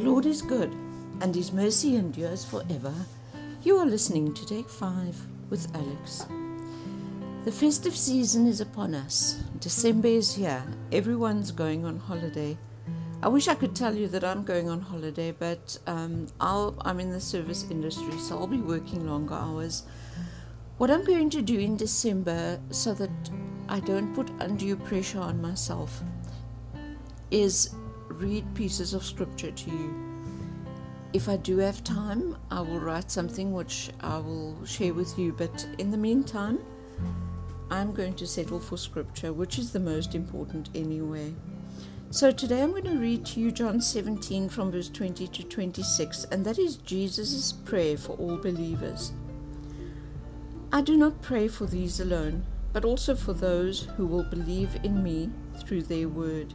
Lord 0.00 0.26
is 0.26 0.42
good, 0.42 0.72
and 1.20 1.34
his 1.34 1.52
mercy 1.52 1.96
endures 1.96 2.44
forever. 2.44 2.92
You 3.62 3.78
are 3.78 3.86
listening 3.86 4.34
to 4.34 4.44
Take 4.44 4.68
5 4.68 5.16
with 5.50 5.74
Alex. 5.74 6.26
The 7.44 7.52
festive 7.52 7.96
season 7.96 8.46
is 8.46 8.60
upon 8.60 8.94
us. 8.94 9.42
December 9.60 10.08
is 10.08 10.34
here. 10.34 10.64
Everyone's 10.90 11.52
going 11.52 11.84
on 11.84 11.98
holiday. 11.98 12.56
I 13.22 13.28
wish 13.28 13.48
I 13.48 13.54
could 13.54 13.76
tell 13.76 13.94
you 13.94 14.08
that 14.08 14.24
I'm 14.24 14.44
going 14.44 14.68
on 14.68 14.80
holiday, 14.80 15.30
but 15.30 15.78
um, 15.86 16.26
i 16.40 16.70
am 16.84 17.00
in 17.00 17.10
the 17.10 17.20
service 17.20 17.64
industry, 17.70 18.18
so 18.18 18.38
I'll 18.38 18.46
be 18.46 18.62
working 18.62 19.06
longer 19.06 19.34
hours. 19.34 19.84
What 20.78 20.90
I'm 20.90 21.04
going 21.04 21.30
to 21.30 21.40
do 21.40 21.58
in 21.58 21.76
December, 21.76 22.58
so 22.70 22.94
that 22.94 23.10
I 23.68 23.80
don't 23.80 24.12
put 24.14 24.28
undue 24.40 24.76
pressure 24.76 25.20
on 25.20 25.40
myself, 25.40 26.02
is 27.30 27.74
read 28.14 28.54
pieces 28.54 28.94
of 28.94 29.04
scripture 29.04 29.50
to 29.50 29.70
you. 29.70 29.94
If 31.12 31.28
I 31.28 31.36
do 31.36 31.58
have 31.58 31.84
time, 31.84 32.36
I 32.50 32.60
will 32.60 32.80
write 32.80 33.10
something 33.10 33.52
which 33.52 33.90
I 34.00 34.18
will 34.18 34.64
share 34.64 34.94
with 34.94 35.18
you, 35.18 35.32
but 35.32 35.66
in 35.78 35.90
the 35.90 35.96
meantime, 35.96 36.58
I'm 37.70 37.92
going 37.92 38.14
to 38.14 38.26
settle 38.26 38.60
for 38.60 38.76
scripture, 38.76 39.32
which 39.32 39.58
is 39.58 39.72
the 39.72 39.80
most 39.80 40.14
important 40.14 40.70
anyway. 40.74 41.34
So 42.10 42.30
today 42.30 42.62
I'm 42.62 42.70
going 42.70 42.84
to 42.84 42.98
read 42.98 43.26
to 43.26 43.40
you 43.40 43.50
John 43.50 43.80
17 43.80 44.48
from 44.48 44.70
verse 44.70 44.88
20 44.88 45.26
to 45.26 45.42
26, 45.42 46.24
and 46.24 46.44
that 46.44 46.58
is 46.58 46.76
Jesus' 46.76 47.52
prayer 47.52 47.96
for 47.96 48.12
all 48.12 48.36
believers. 48.36 49.12
I 50.72 50.80
do 50.80 50.96
not 50.96 51.22
pray 51.22 51.48
for 51.48 51.66
these 51.66 52.00
alone, 52.00 52.44
but 52.72 52.84
also 52.84 53.14
for 53.14 53.32
those 53.32 53.88
who 53.96 54.06
will 54.06 54.24
believe 54.24 54.76
in 54.82 55.02
me 55.02 55.30
through 55.64 55.82
their 55.82 56.08
word, 56.08 56.54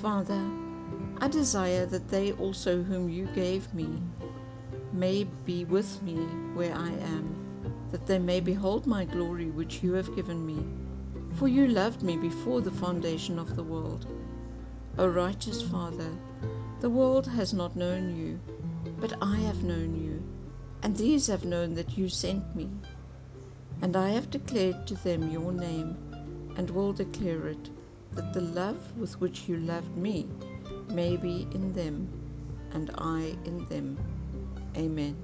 Father, 0.00 0.42
I 1.18 1.28
desire 1.28 1.86
that 1.86 2.08
they 2.08 2.32
also 2.32 2.82
whom 2.82 3.08
you 3.08 3.26
gave 3.34 3.72
me 3.72 4.02
may 4.92 5.24
be 5.44 5.64
with 5.64 6.02
me 6.02 6.16
where 6.54 6.74
I 6.74 6.90
am, 6.90 7.34
that 7.90 8.06
they 8.06 8.18
may 8.18 8.40
behold 8.40 8.86
my 8.86 9.04
glory 9.04 9.50
which 9.50 9.82
you 9.82 9.92
have 9.94 10.14
given 10.14 10.44
me. 10.44 10.64
For 11.34 11.48
you 11.48 11.66
loved 11.66 12.02
me 12.02 12.16
before 12.16 12.60
the 12.60 12.70
foundation 12.70 13.38
of 13.38 13.56
the 13.56 13.62
world. 13.64 14.06
O 14.98 15.08
righteous 15.08 15.60
Father, 15.62 16.10
the 16.80 16.90
world 16.90 17.26
has 17.26 17.52
not 17.52 17.74
known 17.74 18.16
you, 18.16 18.38
but 19.00 19.14
I 19.20 19.36
have 19.36 19.64
known 19.64 19.96
you, 19.96 20.22
and 20.82 20.96
these 20.96 21.26
have 21.26 21.44
known 21.44 21.74
that 21.74 21.98
you 21.98 22.08
sent 22.08 22.54
me. 22.54 22.70
And 23.82 23.96
I 23.96 24.10
have 24.10 24.30
declared 24.30 24.86
to 24.86 24.94
them 24.94 25.30
your 25.30 25.50
name, 25.50 25.96
and 26.56 26.70
will 26.70 26.92
declare 26.92 27.48
it, 27.48 27.70
that 28.14 28.32
the 28.32 28.40
love 28.40 28.96
with 28.96 29.20
which 29.20 29.48
you 29.48 29.58
loved 29.58 29.96
me 29.96 30.26
may 30.88 31.16
be 31.16 31.46
in 31.52 31.72
them, 31.72 32.08
and 32.72 32.90
I 32.98 33.36
in 33.44 33.66
them. 33.68 33.98
Amen. 34.76 35.16